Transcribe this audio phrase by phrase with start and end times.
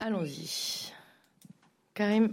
[0.00, 0.92] Allons-y.
[1.94, 2.30] Karim.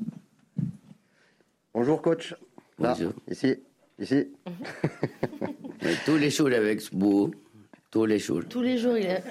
[1.74, 2.34] Bonjour coach.
[2.80, 3.14] Là, Bonjour.
[3.30, 3.56] ici,
[4.00, 4.28] ici.
[6.06, 7.32] Tous les jours avec vous,
[7.92, 8.42] tous les jours.
[8.50, 9.24] Tous les jours, il est.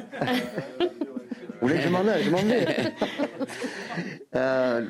[1.61, 2.67] Vous voulez que je m'en vais, je m'en vais.
[4.35, 4.85] Euh,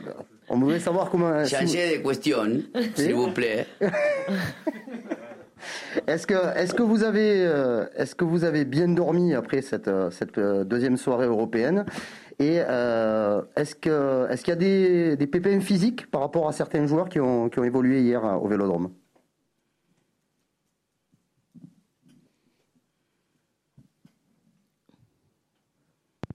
[0.48, 1.44] on voulait savoir comment.
[1.44, 2.62] si vous- Changez de question,
[2.96, 3.64] s'il vous plaît.
[6.06, 9.88] Est-ce que, est-ce que vous avez, euh, est-ce que vous avez bien dormi après cette,
[9.88, 11.86] euh, cette euh, deuxième soirée européenne?
[12.38, 16.52] Et euh, est-ce que, est-ce qu'il y a des, des pépins physiques par rapport à
[16.52, 18.90] certains joueurs qui ont, qui ont évolué hier au Vélodrome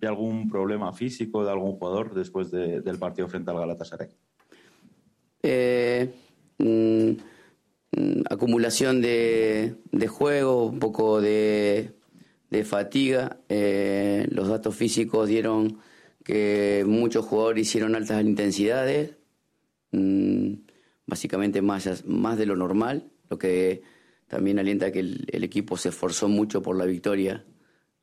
[0.01, 4.09] ¿Hay algún problema físico de algún jugador después de- del partido frente al Galatasaray?
[5.43, 6.11] Eh,
[6.57, 7.11] mm,
[7.97, 11.91] mm, acumulación de, de juego, un poco de,
[12.49, 13.37] de fatiga.
[13.47, 15.77] Eh, los datos físicos dieron
[16.85, 19.11] muchos jugadores hicieron altas intensidades,
[19.91, 20.53] mm,
[21.05, 23.81] básicamente más, más de lo normal, lo que
[24.27, 27.43] también alienta que el, equipo se esforzó mucho por la victoria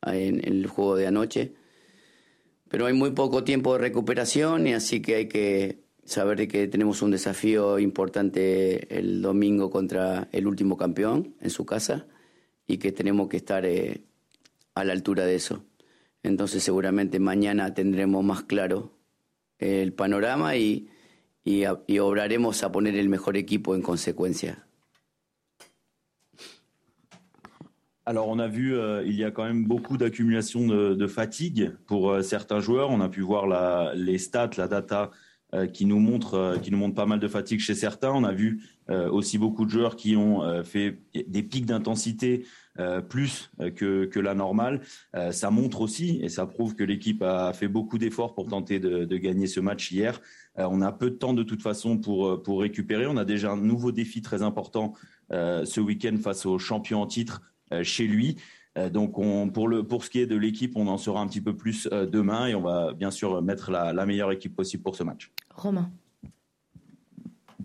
[0.03, 1.55] en, el juego de anoche.
[2.69, 7.01] Pero hay muy poco tiempo de recuperación y así que hay que saber que tenemos
[7.01, 12.07] un desafío importante el domingo contra el último campeón en su casa
[12.67, 14.03] y que tenemos que estar eh,
[14.75, 15.65] a la altura de eso.
[16.23, 18.93] Entonces seguramente mañana tendremos más claro
[19.59, 20.89] el panorama y,
[21.45, 24.65] y, a- y obraremos a poner el mejor equipo en consecuencia.
[28.05, 31.73] Alors, on a vu, euh, il y a quand même beaucoup d'accumulation de, de fatigue
[31.87, 32.89] pour euh, certains joueurs.
[32.91, 35.11] On a pu voir la- les stats, la data
[35.55, 38.11] euh, qui nous montre, euh, qui nous montre pas mal de fatigue chez certains.
[38.13, 42.47] On a vu euh, aussi beaucoup de joueurs qui ont euh, fait des pics d'intensité
[42.81, 44.83] euh, plus euh, que, que la normale.
[45.17, 48.79] Euh, ça montre aussi et ça prouve que l'équipe a fait beaucoup d'efforts pour tenter
[48.79, 50.21] de, gagner ce match hier.
[50.57, 53.07] On a peu de temps de toute façon pour, pour récupérer.
[53.07, 54.95] On a déjà un nouveau défi très important
[55.31, 57.43] ce week-end face au champion en titre
[57.83, 58.37] chez lui.
[58.93, 61.41] Donc, on, pour, le, pour ce qui est de l'équipe, on en saura un petit
[61.41, 64.97] peu plus demain et on va bien sûr mettre la, la meilleure équipe possible pour
[64.97, 65.31] ce match.
[65.55, 65.91] Romain.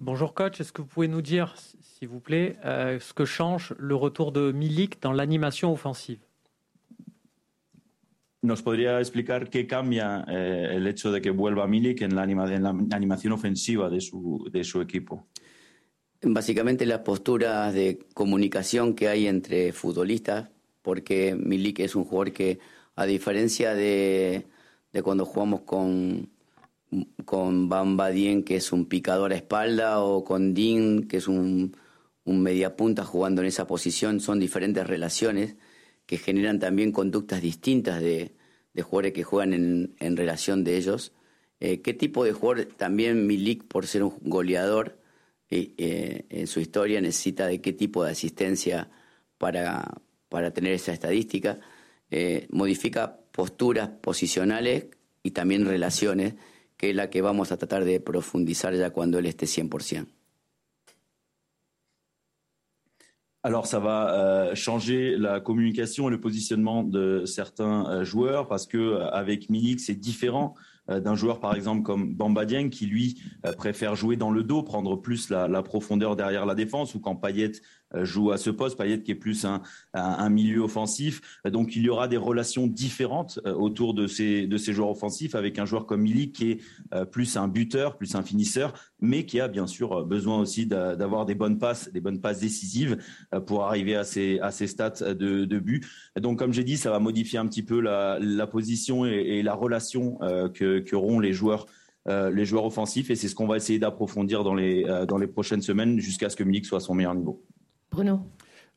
[0.06, 3.74] Bonjour coach, est-ce que vous pouvez nous dire, s'il vous plaît, euh, ce que change
[3.80, 6.20] le retour de Milik dans l'animation offensive
[8.42, 12.54] ¿Nos podría explicar qué cambia eh, el hecho de que vuelva Milik en la, anima-
[12.54, 15.26] en la animación ofensiva de su, de su equipo?
[16.22, 20.50] Básicamente las posturas de comunicación que hay entre futbolistas,
[20.82, 22.60] porque Milik es un jugador que,
[22.98, 24.46] a diferencia de,
[24.92, 26.28] de cuando jugamos con,
[27.26, 31.76] con Bamba Dien, que es un picador a espalda, o con Dean, que es un,
[32.26, 35.56] un mediapunta jugando en esa posición, son diferentes relaciones
[36.06, 38.36] que generan también conductas distintas de,
[38.82, 39.54] jugadores que juegan
[40.00, 41.14] en, relación de ellos.
[41.60, 45.00] Eh, ¿Qué tipo de jugador también Milik, por ser un goleador,
[45.50, 48.90] eh, eh, en su historia necesita de qué tipo de asistencia
[49.38, 51.60] para, para tener esa estadística?
[52.52, 54.86] Modifica posturas posicionales
[55.24, 56.36] y también relaciones,
[56.84, 60.06] que la que vamos a tratar de profundizar ya cuando él esté 100%.
[63.46, 68.68] Alors, ça va euh, changer la communication et le positionnement de certains euh, joueurs parce
[68.68, 70.56] que euh, avec Milik, c'est différent
[70.90, 73.22] euh, d'un joueur, par exemple, comme Bamba Dieng, qui lui
[73.58, 77.54] préfère jouer dans le dos, prendre plus la, profondeur derrière la défense, ou quand Payet
[78.02, 79.62] joue à ce poste, Payet qui est plus un,
[79.94, 81.22] un, milieu offensif.
[81.46, 84.90] Euh, Donc, il y aura des relations différentes euh, autour de ces, de ces joueurs
[84.90, 86.58] offensifs avec un joueur comme Milik qui est
[86.94, 90.66] euh, plus un buteur, plus un finisseur, mais qui a bien sûr euh, besoin aussi
[90.66, 92.98] d'a- d'avoir des bonnes passes, des bonnes passes décisives
[93.34, 95.86] euh, pour arriver à ces, à ces stats de, de but.
[96.20, 99.54] Donc, comme j'ai dit, ça va modifier un petit peu la, la position et, la
[99.54, 101.66] relation euh, que qu'auront les joueurs.
[102.10, 105.18] euh, les joueurs offensifs et c'est ce qu'on va essayer d'approfondir dans les, euh, dans
[105.18, 107.44] les prochaines semaines jusqu'à ce que Milik soit à son meilleur niveau.
[107.94, 108.26] Bruno.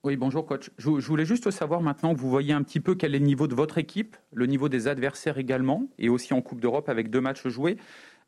[0.04, 0.68] Oui, bonjour coach.
[0.76, 3.24] Je, je voulais juste savoir maintenant que vous voyez un petit peu quel est le
[3.24, 7.08] niveau de votre équipe, le niveau des adversaires également, et aussi en Coupe d'Europe avec
[7.08, 7.78] deux matchs joués,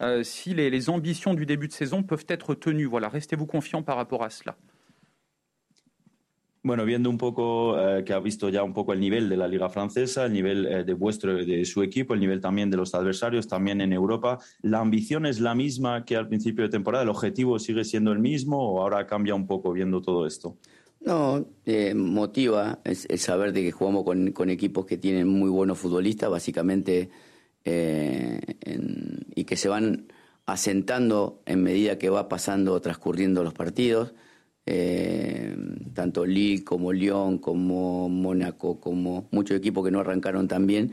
[0.00, 2.87] euh, si les, les ambitions du début de saison peuvent être tenues.
[2.87, 4.56] Voilà, restez-vous confiant par rapport à cela.
[6.64, 9.46] Bueno, viendo un poco eh, que ha visto ya un poco el nivel de la
[9.46, 12.94] liga francesa, el nivel eh, de vuestro, de su equipo, el nivel también de los
[12.94, 17.05] adversarios, también en Europa, ¿la ambición es la misma que al principio de temporada?
[17.05, 20.56] ¿El objetivo sigue siendo el mismo o ahora cambia un poco viendo todo esto?
[21.00, 25.79] No, eh, motiva el, el saber de que jugamos con, equipos que tienen muy buenos
[25.79, 27.11] futbolistas, básicamente,
[27.65, 30.12] eh, en- y que se van
[30.47, 34.15] asentando en medida que va pasando, transcurriendo los partidos.
[34.67, 35.56] Eh,
[35.95, 40.93] tanto Lille como Lyon, como Mónaco, como muchos equipos que no arrancaron tan bien,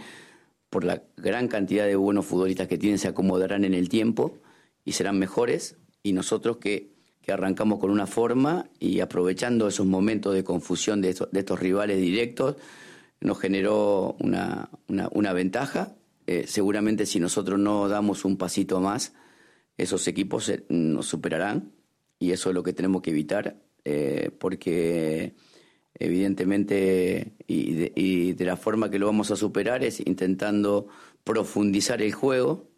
[0.70, 4.38] por la gran cantidad de buenos futbolistas que tienen, se acomodarán en el tiempo
[4.86, 5.78] y serán mejores.
[6.04, 6.95] Y nosotros que,
[7.26, 12.56] que arrancamos con una forma y aprovechando esos momentos de confusión de estos, rivales directos,
[13.20, 15.96] nos generó una, una, ventaja.
[16.28, 19.14] Eh, seguramente si nosotros no damos un pasito más,
[19.76, 21.72] esos equipos nos superarán
[22.20, 25.34] y eso es lo que tenemos que evitar eh, porque
[25.96, 30.88] evidentemente y de, y de, la forma que lo vamos a superar es intentando
[31.24, 32.70] profundizar el juego,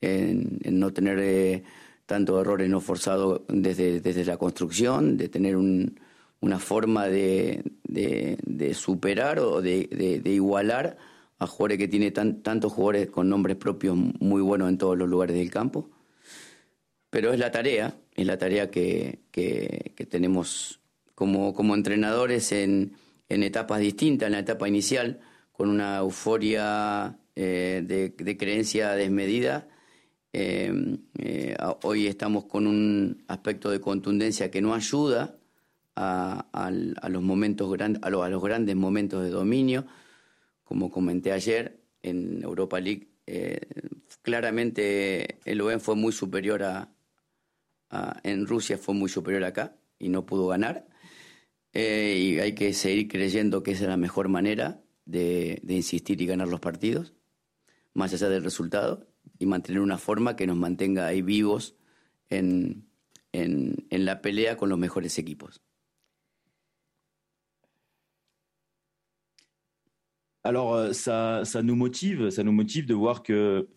[0.00, 1.64] en, en no tener eh,
[2.10, 6.00] tantos errores no forzados desde, desde la construcción, de tener un,
[6.40, 10.98] una forma de, de, superar o de, igualar
[11.38, 15.08] a jugadores que tiene tan, tantos jugadores con nombres propios muy buenos en todos los
[15.08, 15.88] lugares del campo.
[17.10, 20.80] Pero es la tarea, es la tarea que, que, tenemos
[21.14, 22.94] como, como entrenadores en,
[23.28, 25.20] en, etapas distintas, en la etapa inicial,
[25.52, 29.68] con una euforia eh, de, creencia desmedida.
[30.32, 30.72] Eh,
[31.18, 35.36] eh, hoy estamos con un aspecto de contundencia que no ayuda
[35.96, 36.70] a,
[37.08, 39.86] los momentos a, grandes momentos de dominio.
[40.64, 43.60] Como comenté ayer en Europa League, eh,
[44.22, 46.88] claramente el OEM fue muy superior a,
[48.22, 50.86] en Rusia, fue muy superior acá y no pudo ganar.
[51.72, 56.26] Y hay que seguir creyendo que esa es la mejor manera de, de, insistir y
[56.26, 57.14] ganar los partidos,
[57.94, 61.76] más allá del resultado, y mantener una forma que nos mantenga vivos
[62.30, 62.84] en,
[63.90, 65.60] la pelea con los mejores equipos.
[70.42, 73.68] Alors euh, ça, ça nous motive, ça nous motive de voir que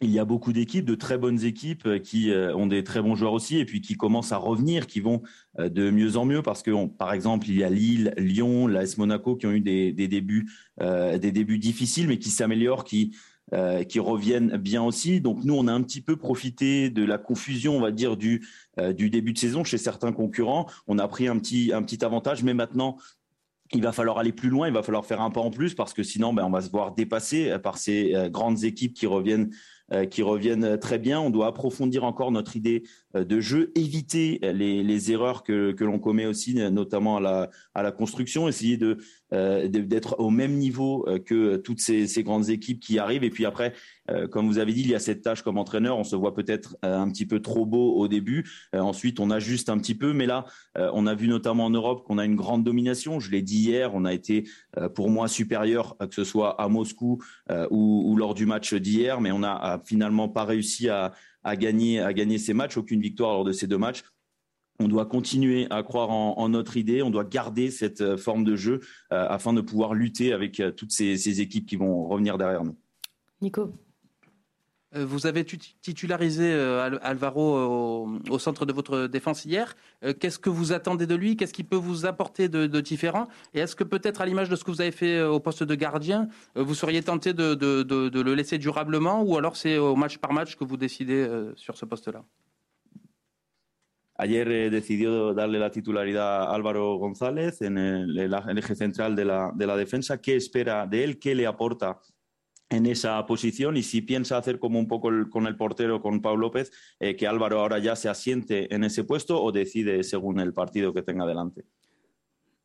[0.00, 3.00] il y a beaucoup d'équipes, de très bonnes équipes euh, qui euh, ont des très
[3.00, 5.22] bons joueurs aussi et puis qui commencent à revenir, qui vont
[5.58, 9.36] de mieux en mieux parce que, par exemple, il y a Lille, Lyon, l'AS Monaco
[9.36, 10.50] qui ont eu des, débuts,
[10.80, 13.14] des débuts difficiles mais qui s'améliorent, qui
[13.54, 15.20] euh, qui reviennent bien aussi.
[15.20, 18.46] Donc nous, on a un petit peu profité de la confusion, on va dire, du,
[18.78, 20.66] euh, début de saison chez certains concurrents.
[20.86, 21.70] On a pris un petit,
[22.02, 22.96] avantage, mais maintenant,
[23.74, 25.92] il va falloir aller plus loin, il va falloir faire un pas en plus parce
[25.92, 29.50] que sinon, ben, on va se voir dépasser par ces euh, grandes équipes qui reviennent
[30.10, 31.20] qui reviennent très bien.
[31.20, 32.84] On doit approfondir encore notre idée
[33.16, 37.50] euh, de jeu, éviter les, les erreurs que, que l'on commet aussi, notamment à la,
[37.74, 38.98] à la construction, essayer de
[39.32, 43.24] euh, d'être au même niveau que toutes ces, grandes équipes qui arrivent.
[43.24, 43.72] Et puis après,
[44.10, 45.96] euh, comme vous avez dit, il y a cette tâche comme entraîneur.
[45.96, 48.44] On se voit peut-être un petit peu trop beau au début.
[48.74, 50.12] Euh, ensuite, on ajuste un petit peu.
[50.12, 50.44] Mais là,
[50.76, 53.20] on a vu notamment en Europe qu'on a une grande domination.
[53.20, 54.44] Je l'ai dit hier, on a été
[54.94, 57.22] pour moi supérieur, que ce soit à Moscou
[57.70, 59.20] ou, ou, lors du match d'hier.
[59.20, 61.12] Mais on n'a finalement pas réussi à,
[61.56, 62.76] gagner, ces matchs.
[62.76, 64.02] Aucune victoire lors de ces deux matchs.
[64.80, 68.80] On doit continuer à croire en, notre idée, on doit garder cette forme de jeu
[69.12, 72.76] euh, afin de pouvoir lutter avec euh, toutes ces, équipes qui vont revenir derrière nous.
[73.40, 73.72] Nico euh,
[74.94, 76.52] vous avez titularisé
[77.02, 79.74] Alvaro au, au, centre de votre défense hier.
[80.20, 81.36] Qu'est-ce que vous attendez de lui?
[81.36, 83.28] Qu'est-ce qu'il peut vous apporter de, différent?
[83.54, 85.74] Et est-ce que peut-être à l'image de ce que vous avez fait au poste de
[85.74, 90.56] gardien, vous seriez tenté de, le laisser durablement ou alors c'est au match par match
[90.56, 92.24] que vous décidez sur ce poste-là?
[94.22, 99.66] Ayer eh, decidió darle la titularidad a Álvaro González en el, central de la, de
[99.66, 100.20] la, defensa.
[100.20, 101.18] ¿Qué espera de él?
[101.18, 101.98] ¿Qué le aporta
[102.72, 103.76] en esa posición?
[103.76, 107.16] Y si piensa hacer como un poco el, con el portero, con Pau López, eh,
[107.16, 111.02] que Álvaro ahora ya se asiente en ese puesto o decide según el partido que
[111.02, 111.64] tenga delante.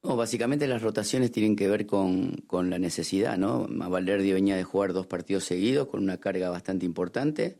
[0.03, 3.67] No, básicamente las rotaciones tienen que ver con, con la necesidad, ¿no?
[3.69, 7.59] Valerdi venía de jugar dos partidos seguidos con una carga bastante importante.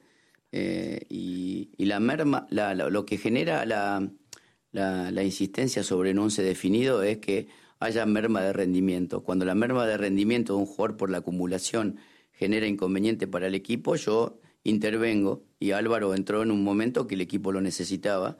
[0.51, 4.10] Eh, y, y, la merma, la, la, lo que genera la,
[4.72, 7.48] la, insistencia sobre un once definido es que
[7.80, 9.24] haya merma de rendimiento.
[9.24, 11.98] Cuando la merma de rendimiento de un jugador por la acumulación
[12.38, 17.22] genera inconveniente para el equipo, yo intervengo y Álvaro entró en un momento que el
[17.22, 18.38] equipo lo necesitaba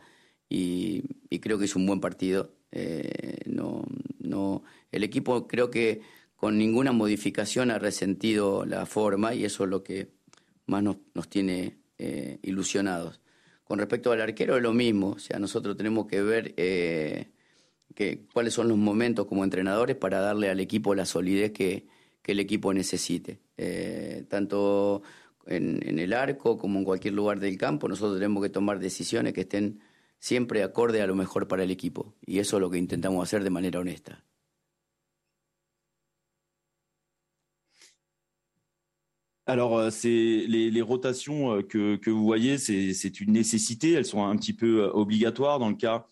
[0.50, 1.02] y,
[1.42, 2.54] creo que es un buen partido.
[2.72, 3.84] Eh, no,
[4.20, 6.02] no, el equipo creo que
[6.36, 10.10] con ninguna modificación ha resentido la forma y eso es lo que
[10.68, 13.20] más nos, nos tiene eh, ilusionados.
[13.64, 17.32] Con respecto al arquero es lo mismo, o sea, nosotros tenemos que ver eh,
[18.32, 21.88] cuáles son los momentos como entrenadores para darle al equipo la solidez que,
[22.28, 23.40] que el equipo necesite.
[23.56, 25.02] Eh, tanto
[25.46, 29.42] en, el arco como en cualquier lugar del campo, nosotros tenemos que tomar decisiones que
[29.42, 29.80] estén
[30.20, 32.16] siempre acorde a lo mejor para el equipo.
[32.26, 34.26] Y eso es lo que intentamos hacer de manera honesta.
[39.46, 43.94] Alors, euh, les, les, rotations euh, que, que vous voyez, c'est une nécessité.
[43.94, 46.10] Elles sont un petit peu euh, obligatoires dans le cas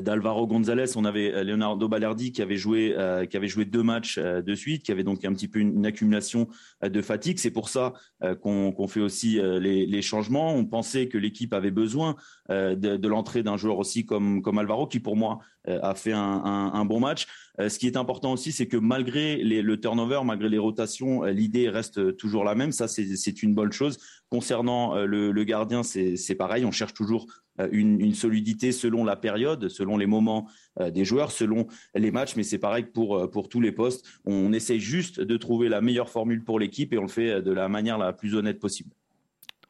[0.00, 2.96] d'Alvaro González, on avait Leonardo Balerdi qui avait joué,
[3.30, 6.48] qui avait joué deux matchs de suite, qui avait donc un petit peu une, accumulation
[6.82, 7.38] de fatigue.
[7.38, 7.92] C'est pour ça
[8.40, 10.54] qu'on fait aussi les, changements.
[10.54, 12.16] On pensait que l'équipe avait besoin
[12.48, 17.00] de, l'entrée d'un joueur aussi comme, comme Alvaro, qui pour moi a fait un bon
[17.00, 17.26] match.
[17.60, 21.30] Euh, ce qui est important aussi, c'est que malgré le turnover, malgré les rotations, euh,
[21.30, 22.72] l'idée reste toujours la même.
[22.72, 23.98] Ça, c'est une bonne chose.
[24.30, 26.64] Concernant euh, le, gardien, c'est pareil.
[26.64, 27.26] On cherche toujours
[27.70, 30.48] une, solidité selon la période, selon les moments
[30.80, 32.36] des joueurs, selon les matchs.
[32.36, 34.06] Mais c'est pareil pour, pour tous les postes.
[34.24, 37.52] On essaye juste de trouver la meilleure formule pour l'équipe et on le fait de
[37.52, 38.90] la manière la plus honnête possible.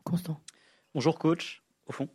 [0.05, 0.41] Constant.
[0.95, 2.09] Bonjour coach, au fond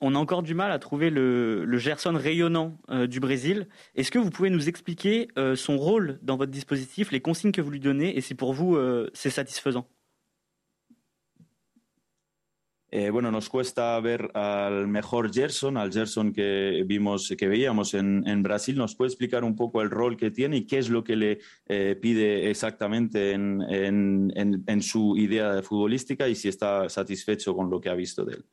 [0.00, 3.68] On a encore du mal à trouver le, Gerson rayonnant euh, du Brésil.
[3.94, 7.60] Est-ce que vous pouvez nous expliquer euh, son rôle dans votre dispositif, les consignes que
[7.60, 9.86] vous lui donnez, et si pour vous euh, c'est satisfaisant?
[12.94, 18.22] Eh, bueno, nos cuesta ver al mejor Gerson, al Gerson que vimos, que veíamos en,
[18.28, 18.76] en, Brasil.
[18.76, 21.38] ¿Nos puede explicar un poco el rol que tiene y qué es lo que le
[21.68, 27.80] eh, pide exactamente en, en, en, su idea futbolística y si está satisfecho con lo
[27.80, 28.44] que ha visto de él?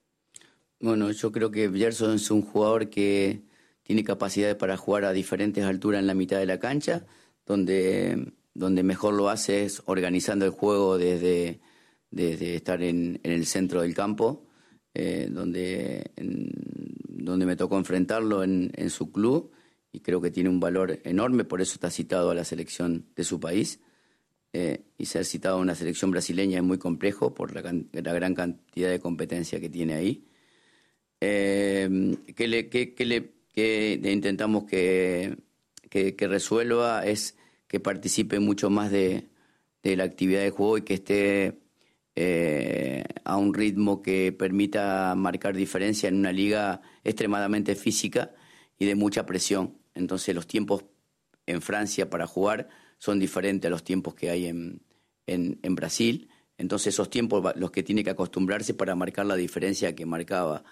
[0.81, 3.43] Bueno, yo creo que Gerson es un jugador que
[3.83, 7.05] tiene capacidades para jugar a diferentes alturas en la mitad de la cancha,
[7.45, 11.59] donde, donde mejor lo hace es organizando el juego desde,
[12.11, 14.45] desde estar en, el centro del campo,
[14.93, 19.51] eh, donde, donde me tocó enfrentarlo en, en, su club
[19.91, 23.23] y creo que tiene un valor enorme, por eso está citado a la selección de
[23.25, 23.81] su país.
[24.53, 28.33] Eh, y ser citado a una selección brasileña es muy complejo por la, la gran
[28.33, 30.28] cantidad de competencia que tiene ahí.
[31.21, 35.37] Eh, que, le, que, le, que intentamos que,
[35.89, 39.27] que, resuelva es que participe mucho más de,
[39.83, 41.59] de, la actividad de juego y que esté
[42.15, 48.33] eh, a un ritmo que permita marcar diferencia en una liga extremadamente física
[48.77, 49.77] y de mucha presión.
[49.95, 50.85] Entonces los tiempos
[51.45, 54.81] en Francia para jugar son diferentes a los tiempos que hay en,
[55.27, 56.29] en, en Brasil.
[56.57, 60.63] Entonces esos tiempos los que tiene que acostumbrarse para marcar la diferencia que marcaba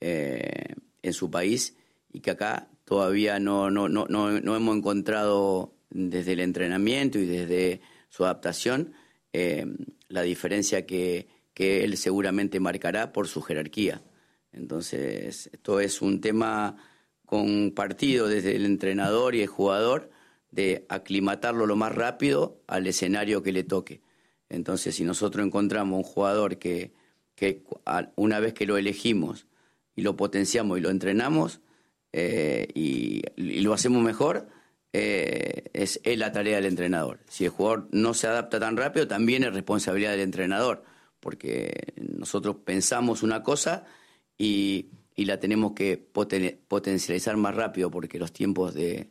[0.00, 1.76] eh, en su país
[2.12, 7.80] y que acá todavía no, no, no, no, hemos encontrado desde el entrenamiento y desde
[8.08, 8.92] su adaptación
[9.32, 9.66] eh,
[10.08, 14.02] la diferencia que, que él seguramente marcará por su jerarquía.
[14.52, 16.76] Entonces, esto es un tema
[17.26, 20.10] compartido desde el entrenador y el jugador
[20.50, 24.00] de aclimatarlo lo más rápido al escenario que le toque.
[24.48, 26.92] Entonces, si nosotros encontramos un jugador que,
[27.34, 27.64] que
[28.14, 29.46] una vez que lo elegimos
[29.96, 31.60] y lo potenciamos y lo entrenamos
[32.12, 34.48] eh, y, lo hacemos mejor,
[34.92, 37.20] eh, es, la tarea del entrenador.
[37.28, 40.84] Si el jugador no se adapta tan rápido, también es responsabilidad del entrenador,
[41.20, 43.84] porque nosotros pensamos una cosa
[44.38, 49.10] y, la tenemos que potencializar más rápido, porque los tiempos de,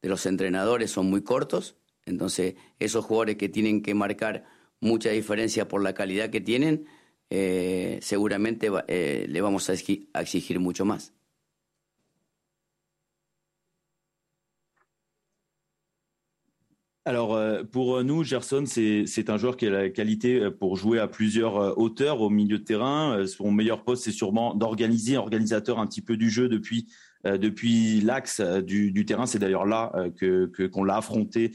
[0.00, 1.76] de los entrenadores son muy cortos,
[2.06, 4.44] entonces esos jugadores que tienen que marcar
[4.80, 6.86] mucha diferencia por la calidad que tienen,
[7.34, 10.00] eh, seguramente eh, le vamos a exigir.
[17.04, 21.00] Alors euh, pour nous, Gerson, c'est un joueur qui a la qualité euh, pour jouer
[21.00, 23.26] à plusieurs euh, hauteurs au milieu de terrain.
[23.26, 28.00] Son meilleur poste, c'est sûrement d'organiser, organisateur un petit peu du jeu depuis euh, depuis
[28.00, 29.26] l'axe euh, du, terrain.
[29.26, 31.52] C'est d'ailleurs là euh, que qu'on l'a affronté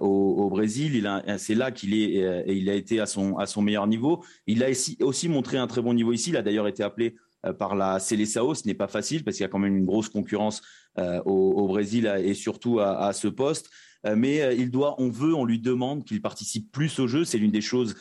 [0.00, 0.94] au, Brésil.
[0.94, 2.14] Il c'est là qu'il est
[2.46, 4.22] et il a été à son à son meilleur niveau.
[4.46, 4.68] Il a
[5.00, 6.30] aussi, montré un très bon niveau ici.
[6.30, 7.16] Il a d'ailleurs été appelé
[7.58, 8.54] par la Seleção.
[8.54, 10.62] Ce n'est pas facile parce qu'il y a quand même une grosse concurrence
[10.96, 13.70] au, Brésil et surtout à, à ce poste.
[14.16, 17.24] Mais il doit, on veut, on lui demande qu'il participe plus au jeu.
[17.24, 17.96] C'est l'une des choses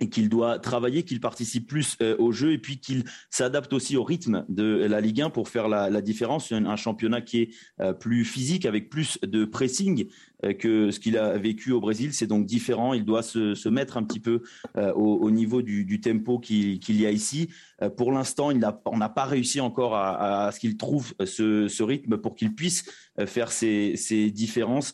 [0.00, 3.96] et qu'il doit travailler, qu'il participe plus euh, au jeu et puis qu'il s'adapte aussi
[3.96, 6.52] au rythme de la Ligue 1 pour faire la, la différence.
[6.52, 7.50] Un, un, championnat qui est
[7.80, 10.06] euh, plus physique, avec plus de pressing
[10.44, 12.12] euh, que ce qu'il a vécu au Brésil.
[12.12, 12.92] C'est donc différent.
[12.92, 14.42] Il doit se, se mettre un petit peu
[14.76, 17.48] au, au, niveau du, du tempo qu'il y a ici.
[17.96, 18.50] pour l'instant,
[18.84, 22.54] on n'a pas réussi encore à, à ce qu'il trouve ce, ce, rythme pour qu'il
[22.54, 22.84] puisse
[23.26, 24.92] faire ces, ces différences.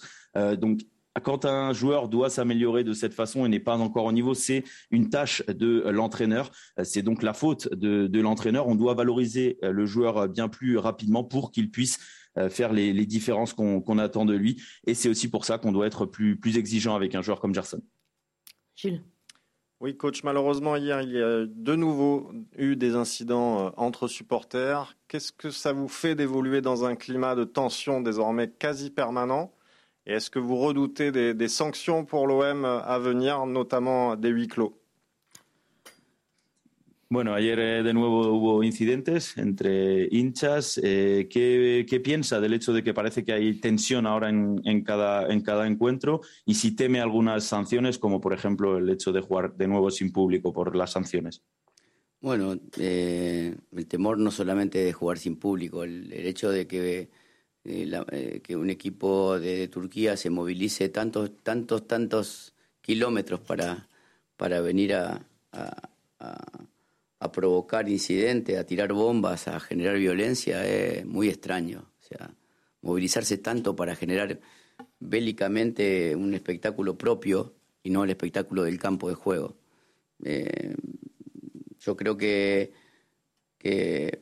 [0.59, 0.81] donc
[1.21, 4.65] quand un joueur doit s'améliorer de cette façon et n'est pas encore au niveau, c'est
[4.91, 6.51] une tâche de l'entraîneur.
[6.83, 8.67] C'est donc la faute de, l'entraîneur.
[8.69, 11.99] On doit valoriser le joueur bien plus rapidement pour qu'il puisse
[12.39, 14.63] euh, faire les, différences qu'on attend de lui.
[14.87, 17.55] Et c'est aussi pour ça qu'on doit être plus, plus exigeant avec un joueur comme
[17.55, 17.83] Gerson.
[18.75, 19.03] Gilles.
[19.81, 24.97] Oui, coach, malheureusement, hier, il y a de nouveau eu des incidents euh, entre supporters.
[25.09, 29.53] Qu'est-ce que ça vous fait d'évoluer dans un climat de tension désormais quasi permanent?
[30.07, 34.79] Et est-ce que vous redoutez des, sanctions pour l'OM à venir, notamment des huis clos
[37.13, 40.81] Bueno, ayer eh, de nuevo hubo incidentes entre hinchas.
[40.83, 44.83] Eh, ¿qué, ¿qué, piensa del hecho de que parece que hay tensión ahora en, en,
[44.83, 46.23] cada, en cada encuentro?
[46.47, 50.11] Y si teme algunas sanciones, como por ejemplo el hecho de jugar de nuevo sin
[50.11, 51.43] público por las sanciones.
[52.23, 57.11] Bueno, eh, el temor no solamente de jugar sin público, el, el hecho de que,
[57.65, 63.89] eh, la, eh, que un equipo de, Turquía se movilice tantos, tantos, tantos kilómetros para,
[64.37, 65.89] para venir a, a,
[67.21, 71.93] a, provocar incidentes, a tirar bombas, a generar violencia, es muy extraño.
[72.01, 72.35] O sea,
[72.81, 74.41] movilizarse tanto para generar
[74.99, 77.55] bélicamente un espectáculo propio
[77.85, 79.57] y no el espectáculo del campo de juego.
[80.25, 80.75] Eh,
[81.79, 82.73] yo creo que,
[83.59, 84.21] que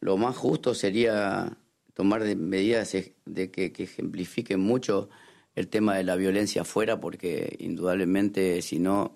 [0.00, 1.56] lo más justo sería
[1.96, 5.08] tomar medidas de que, que, ejemplifiquen mucho
[5.54, 9.14] el tema de la violencia afuera, porque indudablemente si no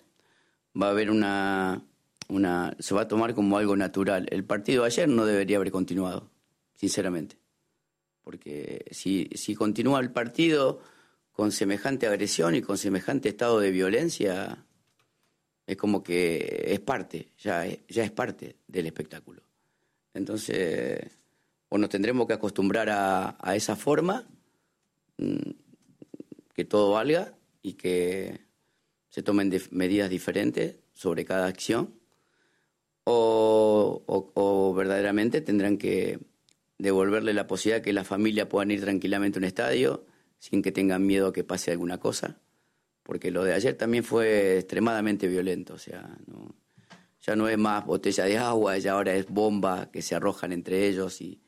[0.81, 1.85] va a haber una,
[2.29, 4.27] una, se va a tomar como algo natural.
[4.31, 6.31] El partido ayer no debería haber continuado,
[6.75, 7.37] sinceramente,
[8.23, 10.81] porque si, si continúa el partido
[11.33, 14.65] con semejante agresión y con semejante estado de violencia,
[15.67, 19.43] es como que es parte, ya, ya es parte del espectáculo.
[20.15, 21.20] Entonces,
[21.71, 24.29] o nos tendremos que acostumbrar a, a esa forma,
[25.17, 25.51] mmm,
[26.55, 28.41] que todo valga y que
[29.09, 31.95] se tomen de medidas diferentes sobre cada acción,
[33.05, 36.21] o, o, verdaderamente tendrán que
[36.77, 40.05] devolverle la posibilidad que la familia puedan ir tranquilamente a un estadio
[40.39, 42.39] sin que tengan miedo a que pase alguna cosa
[43.11, 46.17] porque lo de ayer también fue extremadamente violento, o sea,
[47.21, 50.87] ya no es más botella de agua, ya ahora es bomba que se arrojan entre
[50.87, 51.41] ellos y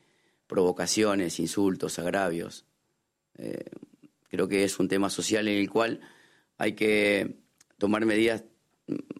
[0.53, 2.65] provocaciones, insultos, agravios.
[3.39, 3.65] Eh,
[4.29, 6.01] creo que es un tema social en el cual
[6.59, 7.39] hay que
[7.79, 8.43] tomar medidas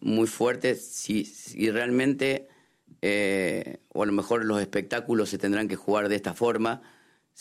[0.00, 2.46] muy fuertes si, si realmente,
[3.02, 6.82] eh, o a lo mejor los espectáculos se tendrán que jugar de esta forma.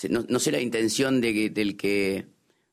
[0.10, 2.26] No, sé la intención de, del, que,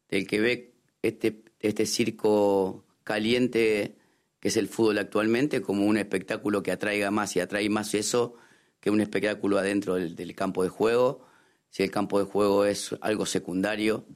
[0.09, 0.73] del que ve
[1.03, 3.97] este este circo caliente
[4.41, 8.35] que es el fútbol actualmente como un espectáculo que atraiga más y atrae más eso
[8.81, 11.27] que un espectáculo adentro del, campo de juego.
[11.69, 14.07] Si el campo de juego es algo secundario,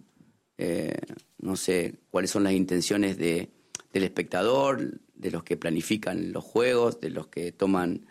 [0.58, 0.96] eh,
[1.38, 3.50] no sé cuáles son las intenciones de,
[3.92, 8.06] del espectador, de los que planifican los juegos, de los que toman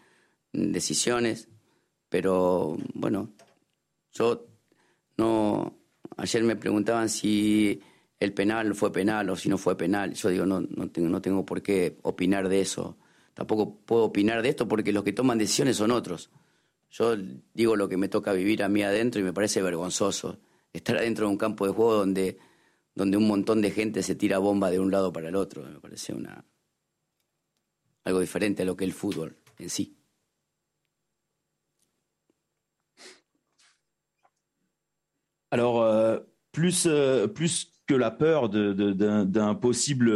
[0.53, 1.49] decisiones,
[2.09, 3.33] pero bueno,
[4.11, 4.47] yo
[5.17, 5.77] no,
[6.17, 7.81] ayer me preguntaban si
[8.19, 10.13] el penal fue penal o si no fue penal.
[10.13, 12.97] Yo digo, no, no, tengo, no tengo por qué opinar de eso.
[13.33, 16.29] Tampoco puedo opinar de esto porque los que toman decisiones son otros.
[16.93, 17.15] Yo
[17.55, 20.39] digo lo que me toca vivir a mí adentro y me parece vergonzoso
[20.71, 22.37] estar adentro de un campo de juego donde,
[22.93, 25.63] donde un montón de gente se tira bomba de un lado para el otro.
[25.63, 26.45] Me parece una
[28.03, 29.97] algo diferente a lo que es el fútbol en sí.
[35.49, 36.19] Alors, euh,
[36.51, 40.11] plus, euh, plus que la peur d'un possible,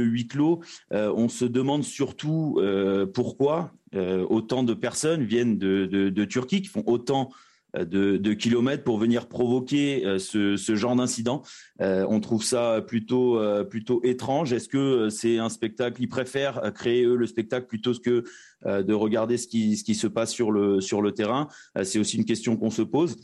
[0.00, 0.60] huis clos,
[0.92, 6.68] euh, on se demande surtout euh, pourquoi euh, autant de personnes viennent de, Turquie, qui
[6.68, 7.30] font autant
[7.74, 11.42] de, kilomètres pour venir provoquer ce, ce, genre d'incident.
[11.78, 13.40] on trouve ça plutôt,
[13.70, 14.52] plutôt étrange.
[14.52, 18.24] Est-ce que c'est un spectacle Ils préfèrent créer eux le spectacle plutôt que
[18.64, 21.48] de regarder ce qui, ce qui se passe sur le, sur le terrain?
[21.82, 23.16] C'est aussi une question qu'on se pose.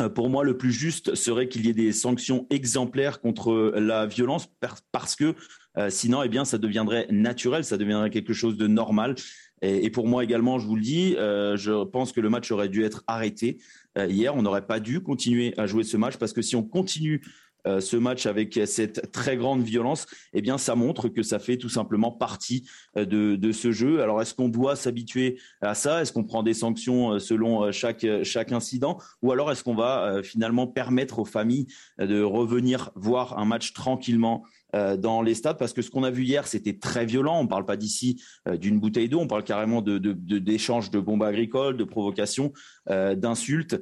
[0.00, 4.06] Euh, pour moi, le plus juste serait qu'il y ait des sanctions exemplaires contre la
[4.06, 4.48] violence
[4.92, 5.34] parce que
[5.76, 9.14] euh, sinon, eh bien, ça deviendrait naturel, ça deviendrait quelque chose de normal.
[9.62, 12.68] Et, pour moi également, je vous le dis, euh, je pense que le match aurait
[12.68, 13.58] dû être arrêté
[13.96, 14.36] euh, hier.
[14.36, 17.22] On n'aurait pas dû continuer à jouer ce match parce que si on continue
[17.66, 21.56] euh, ce match avec cette très grande violence, eh bien, ça montre que ça fait
[21.56, 24.02] tout simplement partie euh, de, ce jeu.
[24.02, 26.02] Alors, est-ce qu'on doit s'habituer à ça?
[26.02, 28.04] Est-ce qu'on prend des sanctions euh, selon chaque,
[28.52, 28.98] incident?
[29.22, 31.66] Ou alors est-ce qu'on va finalement permettre aux familles
[31.98, 35.56] de revenir voir un match tranquillement dans les stades?
[35.58, 37.40] Parce que ce qu'on a vu hier, c'était très violent.
[37.40, 38.22] On ne parle pas d'ici
[38.58, 42.52] d'une bouteille d'eau, on parle carrément d'échanges de, de, bombes agricoles, de provocations,
[42.88, 43.80] d'insultes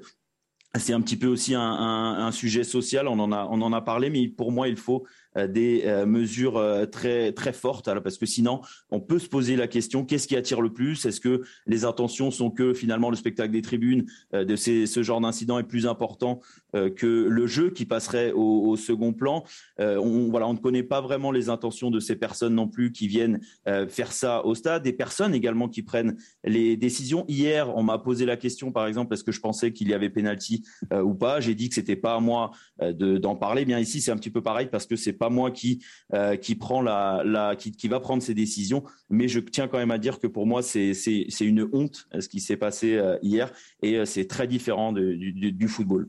[0.79, 4.09] c'est un petit peu aussi un, sujet social, on en, a, on en a parlé,
[4.09, 8.61] mais pour moi, il faut des euh, mesures euh, très, très fortes, parce que sinon,
[8.91, 11.05] on peut se poser la question, qu'est-ce qui attire le plus?
[11.07, 15.59] Est-ce que les intentions sont que finalement le spectacle des tribunes de ce genre d'incident
[15.59, 16.41] est plus important
[16.73, 19.45] que le jeu qui passerait au, second plan?
[19.79, 23.09] On, voilà, on ne connaît pas vraiment les intentions de ces personnes non plus qui
[23.09, 23.41] viennent
[23.89, 27.25] faire ça au stade, des personnes également qui prennent les décisions.
[27.29, 30.11] Hier, on m'a posé la question, par exemple, est-ce que je pensais qu'il y avait
[30.11, 31.41] pénalty ou pas?
[31.41, 33.65] J'ai dit que c'était pas à moi d'en parler.
[33.65, 36.57] Bien ici, c'est un petit peu pareil parce que c'est pas moi qui euh, qui
[36.57, 39.99] prend la, la qui, qui, va prendre ces décisions, mais je tiens quand même à
[39.99, 44.05] dire que pour moi c'est c'est c'est une honte ce qui s'est passé hier et
[44.05, 46.09] c'est très différent de, du, du, football.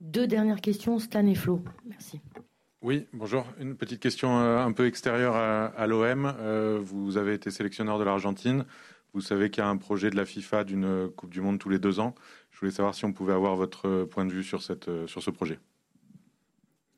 [0.00, 1.62] Deux dernières questions, Stan et Flo.
[1.84, 2.20] Merci.
[2.80, 3.44] Oui, bonjour.
[3.60, 6.32] Une petite question un peu extérieure à, à l'OM.
[6.80, 8.64] vous avez été sélectionneur de l'Argentine.
[9.12, 11.68] Vous savez qu'il y a un projet de la FIFA d'une Coupe du Monde tous
[11.68, 12.14] les deux ans.
[12.50, 15.30] Je voulais savoir si on pouvait avoir votre point de vue sur, cette, sur ce
[15.30, 15.58] projet.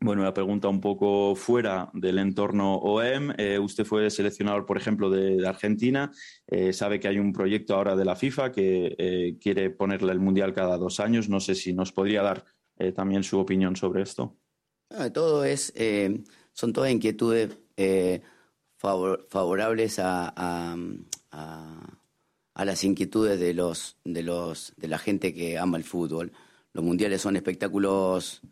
[0.00, 3.32] Bueno, una pregunta un poco fuera del entorno OEM.
[3.36, 6.10] Eh, usted fue seleccionador, por ejemplo, de, Argentina.
[6.46, 10.20] Eh, sabe que hay un proyecto ahora de la FIFA que eh, quiere ponerle el
[10.20, 11.28] Mundial cada dos años.
[11.28, 12.44] No sé si nos podría dar
[12.94, 14.36] también su opinión sobre esto.
[15.12, 15.74] Todo es,
[16.52, 17.58] son todas inquietudes
[18.76, 21.98] favor, favorables a, a
[22.58, 26.32] a las inquietudes de, los, de, los, de la gente que ama el fútbol.
[26.72, 28.42] Los mundiales son espectáculos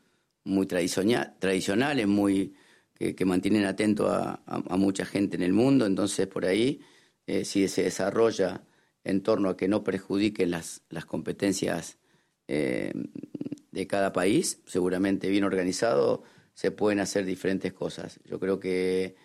[0.46, 2.54] muy tradicionales, muy,
[2.94, 4.40] que, mantienen atento a,
[4.76, 6.80] mucha gente en el mundo, entonces por ahí,
[7.26, 8.62] eh, si se desarrolla
[9.04, 11.98] en torno a que no perjudiquen las, las competencias
[12.48, 12.92] eh,
[13.70, 16.22] de cada país, seguramente bien organizado,
[16.54, 18.18] se pueden hacer diferentes cosas.
[18.24, 19.16] Yo creo que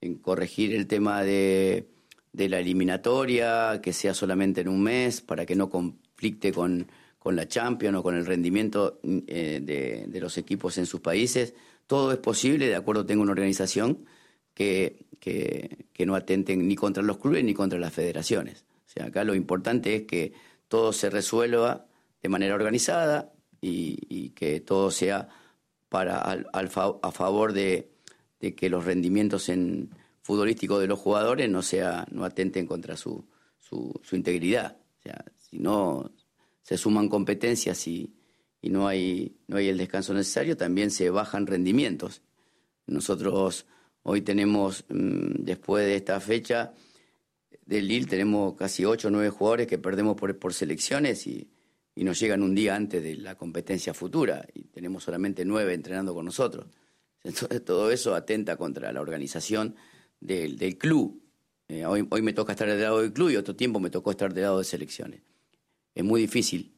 [0.00, 1.86] en corregir el tema de
[2.32, 6.88] de la eliminatoria, que sea solamente en un mes, para que no conflicte con,
[7.22, 11.54] con la Champions o con el rendimiento eh, de, de, los equipos en sus países.
[11.86, 14.06] Todo es posible, de acuerdo, tengo una organización
[14.54, 18.64] que, que, que, no atenten ni contra los clubes ni contra las federaciones.
[18.86, 20.32] O sea, acá lo importante es que
[20.66, 21.86] todo se resuelva
[22.20, 25.28] de manera organizada y, que todo sea
[25.88, 26.70] para al, al,
[27.02, 27.92] a favor de,
[28.40, 29.90] de que los rendimientos en,
[30.22, 33.24] futbolístico de los jugadores no sea no atenten contra su,
[33.60, 34.78] su, su integridad.
[34.98, 36.10] O sea, si no
[36.62, 38.14] se suman competencias y,
[38.60, 42.22] y, no, hay, no hay el descanso necesario, también se bajan rendimientos.
[42.86, 43.66] Nosotros
[44.02, 46.72] hoy tenemos, mmm, después de esta fecha
[47.66, 51.50] del Lille, tenemos casi 8 o 9 jugadores que perdemos por, por selecciones y,
[51.94, 56.14] y, nos llegan un día antes de la competencia futura y tenemos solamente 9 entrenando
[56.14, 56.66] con nosotros.
[57.24, 59.76] Entonces todo eso atenta contra la organización
[60.20, 61.22] del, del club.
[61.68, 64.10] Eh, hoy, hoy me toca estar del lado del club y otro tiempo me tocó
[64.10, 65.22] estar del lado de selecciones.
[65.94, 66.74] Es muy difícil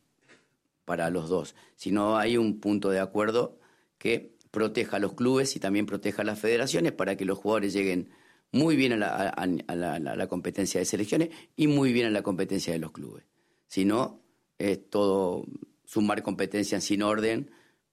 [0.84, 1.54] para los dos.
[1.76, 3.58] Si no hay un punto de acuerdo
[3.98, 7.72] que proteja a los clubes y también proteja a las federaciones para que los jugadores
[7.72, 8.10] lleguen
[8.52, 12.72] muy bien a la, a, la competencia de selecciones y muy bien a la competencia
[12.72, 13.24] de los clubes.
[13.66, 14.20] Si no,
[14.58, 15.44] es todo
[15.84, 17.50] sumar competencias sin orden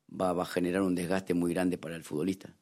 [0.10, 2.56] va, va a generar un desgaste muy grande para el futbolista.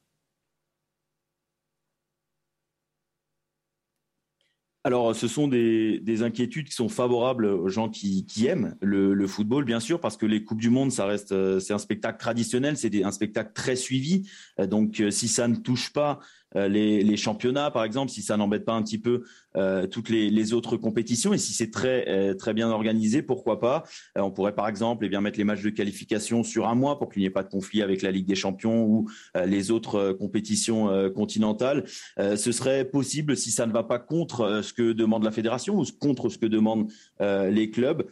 [4.82, 9.12] Alors, ce sont des, des, inquiétudes qui sont favorables aux gens qui, qui aiment le,
[9.12, 11.78] le, football, bien sûr, parce que les coupes du monde, ça reste, euh, c'est un
[11.78, 14.26] spectacle traditionnel, c'est un spectacle très suivi.
[14.58, 16.18] Euh, donc, euh, si ça ne touche pas
[16.54, 19.22] les, les, championnats, par exemple, si ça n'embête pas un petit peu
[19.56, 23.60] euh, toutes les, les, autres compétitions et si c'est très euh, très bien organisé, pourquoi
[23.60, 23.84] pas
[24.16, 27.10] On pourrait par exemple eh bien mettre les matchs de qualification sur un mois pour
[27.10, 29.08] qu'il n'y ait pas de conflit avec la Ligue des Champions ou
[29.44, 31.84] les autres compétitions continentales.
[32.16, 35.84] ce serait possible si ça ne va pas contre ce que demande la fédération ou
[35.98, 38.04] contre ce que demandent les clubs.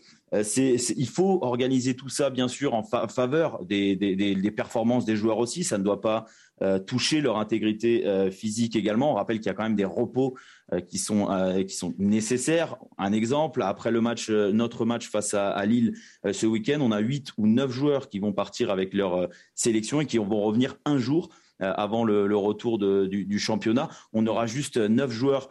[0.42, 5.04] C'est, il faut organiser tout ça, bien sûr, en fa faveur des, des, des, performances
[5.04, 5.64] des joueurs aussi.
[5.64, 6.26] Ça ne doit pas
[6.62, 9.12] euh, toucher leur intégrité euh, physique également.
[9.12, 10.36] On rappelle qu'il y a quand même des repos
[10.72, 11.28] euh, qui sont
[11.66, 12.76] qui sont nécessaires.
[12.96, 15.94] Un exemple, après le match, notre match face à, Lille
[16.30, 20.06] ce week-end, on a huit ou neuf joueurs qui vont partir avec leur sélection et
[20.06, 21.28] qui vont revenir un jour
[21.60, 23.88] avant le, retour du, du, championnat.
[24.12, 25.50] On aura juste neuf joueurs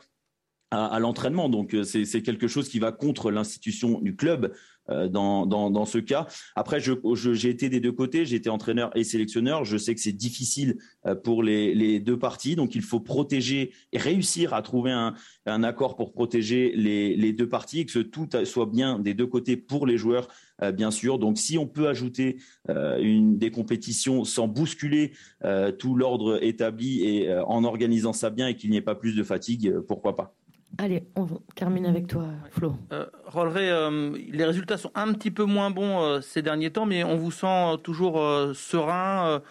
[0.71, 1.49] à, à l'entraînement.
[1.49, 4.53] Donc c'est quelque chose qui va contre l'institution du club
[4.89, 6.27] euh, dans, dans, dans, ce cas.
[6.55, 9.65] Après, j'ai je, j'ai été des deux côtés, j'ai été entraîneur et sélectionneur.
[9.65, 13.73] Je sais que c'est difficile euh, pour les, les, deux parties, donc il faut protéger
[13.91, 15.13] et réussir à trouver un,
[15.45, 19.13] un accord pour protéger les, les, deux parties et que ce tout soit bien des
[19.13, 20.29] deux côtés pour les joueurs,
[20.63, 21.19] euh, bien sûr.
[21.19, 22.37] Donc, si on peut ajouter
[22.69, 25.11] euh, une, des compétitions sans bousculer
[25.43, 29.15] euh, tout l'ordre établi et en organisant ça bien et qu'il n'y ait pas plus
[29.15, 30.33] de fatigue, pourquoi pas.
[30.79, 31.25] Allez, on
[31.55, 32.75] termine avec toi, Flo.
[32.91, 36.85] Euh, Rolleray, euh, les résultats sont un petit peu moins bons euh, ces derniers temps,
[36.85, 38.21] mais on vous sent euh, toujours
[38.53, 39.41] serein,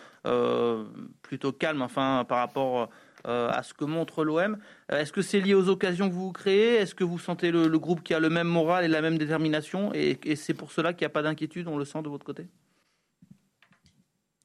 [1.22, 2.90] plutôt calme, enfin, par rapport
[3.24, 4.56] à ce que montre l'OM.
[4.88, 6.76] Est-ce que c'est lié aux occasions que vous créez?
[6.76, 9.18] Est-ce que vous sentez le, le, groupe qui a le même moral et la même
[9.18, 9.92] détermination?
[9.94, 12.24] Et, et c'est pour cela qu'il n'y a pas d'inquiétude, on le sent de votre
[12.24, 12.46] côté?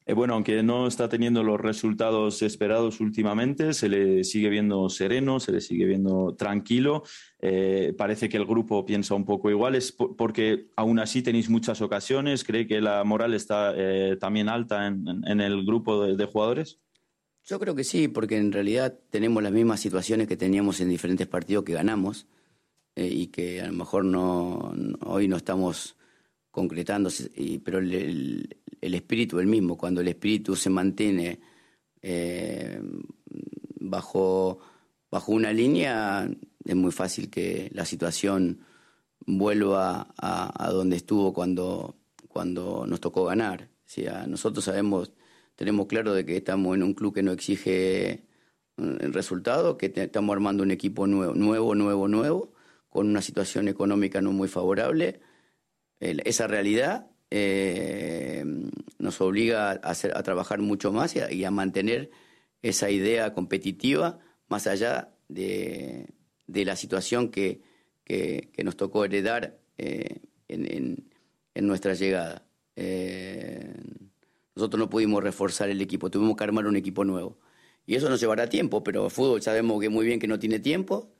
[0.04, 5.38] Eh, bueno, aunque no está teniendo los resultados esperados últimamente, se le sigue viendo sereno,
[5.38, 7.04] se le sigue viendo tranquilo.
[7.38, 9.76] Eh, parece que el grupo piensa un poco igual.
[9.76, 12.42] ¿Es porque aún así tenéis muchas ocasiones?
[12.42, 16.80] ¿Cree que la moral está eh, también alta en, el grupo de, jugadores?
[17.44, 21.26] Yo creo que sí, porque en realidad tenemos las mismas situaciones que teníamos en diferentes
[21.26, 22.26] partidos que ganamos
[22.94, 25.96] y que a lo mejor no, hoy no estamos
[26.50, 27.08] concretando,
[27.64, 28.61] pero el,
[28.94, 29.76] espíritu es el mismo.
[29.76, 31.40] Cuando el espíritu se mantiene
[32.02, 32.80] eh,
[33.80, 34.58] bajo,
[35.10, 36.28] bajo una línea,
[36.64, 38.60] es muy fácil que la situación
[39.24, 41.96] vuelva a, donde estuvo cuando,
[42.28, 43.68] cuando nos tocó ganar.
[43.84, 45.12] O sea, nosotros sabemos
[45.56, 48.26] tenemos claro de que estamos en un club que no exige
[48.76, 52.52] el resultado, que estamos armando un equipo nuevo, nuevo, nuevo, nuevo,
[52.88, 55.20] con una situación económica no muy favorable.
[56.00, 58.44] esa realidad eh,
[58.98, 62.10] nos obliga a, trabajar mucho más y a, mantener
[62.60, 64.18] esa idea competitiva
[64.48, 66.12] más allá de,
[66.46, 67.62] la situación que,
[68.62, 71.08] nos tocó heredar eh, en,
[71.54, 72.44] nuestra llegada.
[72.76, 73.72] Eh,
[74.54, 77.38] nosotros no pudimos reforzar el equipo, tuvimos que armar un equipo nuevo.
[77.86, 81.14] Y eso nos llevará tiempo, pero fútbol sabemos que muy bien que no tiene tiempo,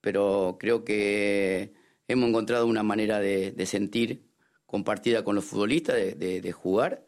[0.00, 1.74] pero creo que
[2.08, 4.27] hemos encontrado una manera de, sentir
[4.68, 7.02] compartida con los futbolistas, de, jugar,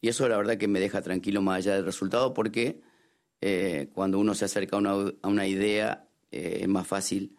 [0.00, 2.80] y eso la verdad que me deja tranquilo más allá del resultado, porque
[3.40, 7.36] eh, cuando uno se acerca a una, idea eh, es más fácil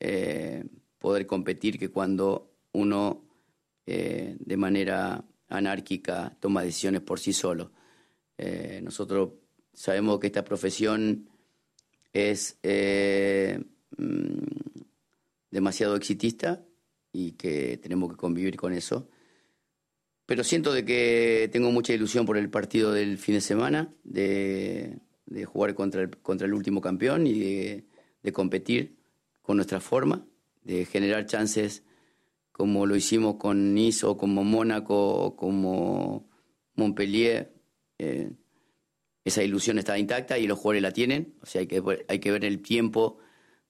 [0.00, 0.64] eh,
[0.98, 3.22] poder competir que cuando uno
[3.84, 7.72] de manera anárquica toma decisiones por sí solo.
[8.82, 9.30] Nosotros
[9.72, 11.28] sabemos que esta profesión
[12.12, 13.60] es mm,
[15.50, 16.64] demasiado exitista
[17.12, 19.08] y que tenemos que convivir con eso.
[20.26, 24.98] Pero siento de que tengo mucha ilusión por el partido del fin de semana, de,
[25.46, 28.96] jugar contra el, contra el último campeón y de, competir
[29.42, 30.24] con nuestra forma,
[30.62, 31.82] de generar chances
[32.52, 36.30] como lo hicimos con Nice o como Mónaco o como
[36.76, 37.52] Montpellier.
[37.98, 38.30] Eh,
[39.24, 41.34] esa ilusión está intacta y los jugadores la tienen.
[41.42, 43.18] O sea, hay que, hay que ver el tiempo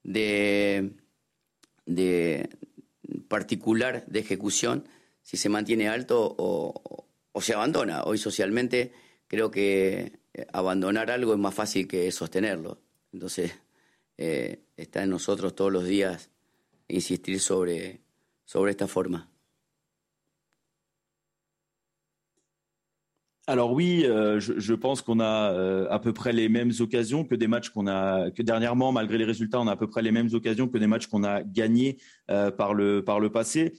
[0.03, 0.93] de,
[1.87, 2.49] de
[3.33, 4.87] particular de ejecución,
[5.23, 7.07] si se mantiene alto o,
[7.41, 8.03] se abandona.
[8.03, 8.93] Hoy socialmente
[9.27, 12.83] creo que eh, abandonar algo es más fácil que sostenerlo.
[13.11, 13.53] Entonces,
[14.19, 16.29] eh, está en nosotros todos los días
[16.89, 18.03] insistir sobre
[18.45, 19.32] sobre esta forma
[23.49, 27.35] Alors oui, euh, je, pense qu'on a euh, à peu près les mêmes occasions que
[27.35, 30.13] des matchs qu'on a que dernièrement, malgré les résultats, on a à peu près les
[30.13, 31.99] mêmes occasions que des matchs qu'on a gagnés
[32.31, 33.73] euh, par le par le passé.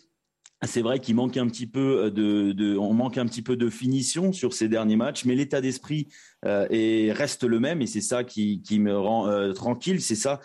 [0.65, 4.31] C'est vrai qu'il manque un petit peu de, on manque un petit peu de finition
[4.31, 6.07] sur ces derniers matchs, mais l'état d'esprit
[6.41, 10.39] reste le même et c'est ça qui, me rend tranquille, c'est ça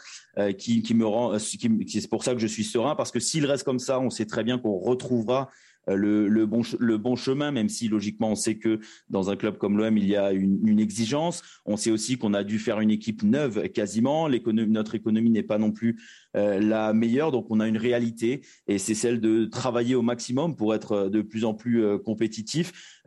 [0.59, 3.79] qui, me rend, c'est pour ça que je suis serein parce que s'il reste comme
[3.79, 5.51] ça, on sait très bien qu'on retrouvera
[5.89, 5.97] euh,
[6.29, 9.79] le, bon, le bon chemin, même si logiquement on sait que dans un club comme
[9.79, 11.43] l'OM, il y a une, exigence.
[11.67, 14.29] On sait aussi qu'on a dû faire une équipe neuve quasiment.
[14.29, 16.01] notre économie n'est pas non plus
[16.37, 20.55] euh, la meilleure, donc on a une réalité et c'est celle de travailler au maximum
[20.55, 23.01] pour être euh, de plus en plus compétitif,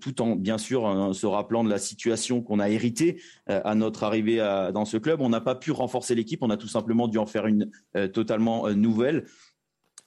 [0.00, 4.38] tout en bien sûr se rappelant de la situation qu'on a héritée à notre arrivée
[4.72, 5.20] dans ce club.
[5.20, 7.70] On n'a pas pu renforcer l'équipe, on a tout simplement dû en faire une
[8.12, 9.26] totalement nouvelle.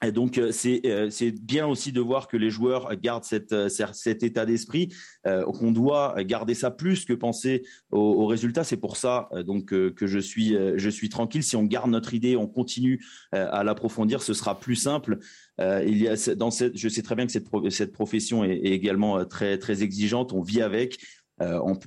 [0.05, 0.51] Et donc euh,
[0.85, 4.93] euh, c'est bien aussi de voir que les joueurs gardent cette, euh, cet état d'esprit,
[5.25, 8.63] qu'on doit garder ça plus que penser aux, résultats.
[8.63, 11.43] C'est pour ça donc que je suis je suis tranquille.
[11.43, 15.19] Si on garde notre idée, on continue à l'approfondir, ce sera plus simple.
[15.59, 19.23] il y a dans cette, je sais très bien que cette, cette profession est, également
[19.25, 20.33] très très exigeante.
[20.33, 20.97] On vit avec.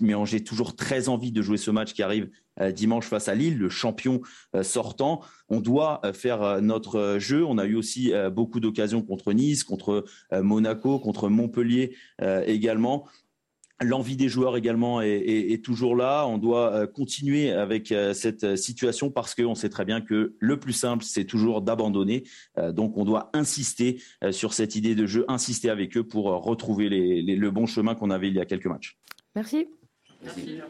[0.00, 2.30] Mais j'ai toujours très envie de jouer ce match qui arrive
[2.72, 4.20] dimanche face à Lille, le champion
[4.54, 5.20] euh, sortant.
[5.48, 7.44] On doit faire notre jeu.
[7.44, 11.94] On a eu aussi beaucoup d'occasions contre Nice, contre Monaco, contre Montpellier
[12.46, 13.06] également.
[13.82, 16.26] L'envie des joueurs également est, toujours là.
[16.26, 21.04] On doit continuer avec cette situation parce qu'on sait très bien que le plus simple,
[21.04, 22.24] c'est toujours d'abandonner.
[22.70, 27.50] donc, on doit insister sur cette idée de jeu, insister avec eux pour retrouver le
[27.50, 28.96] bon chemin qu'on avait il y a quelques matchs.
[29.34, 29.66] Merci.
[30.22, 30.60] Merci.